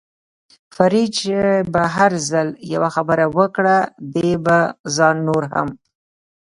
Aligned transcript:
فرید 0.75 1.09
چې 1.19 1.31
به 1.73 1.83
هر 1.95 2.11
ځل 2.29 2.47
یوه 2.73 2.89
خبره 2.95 3.25
وکړه، 3.37 3.77
دې 4.13 4.31
به 4.45 4.57
ځان 4.95 5.15
نور 5.27 5.43
هم. 5.53 5.67